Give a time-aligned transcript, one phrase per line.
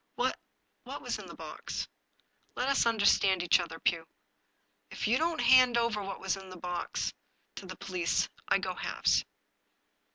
[0.15, 0.35] What—
[0.87, 1.87] ^what was in the box?""
[2.55, 4.07] Let us understand each other, Pugh.
[4.89, 7.13] If you don't hand over what was in the box
[7.57, 9.23] to the police, I go halves."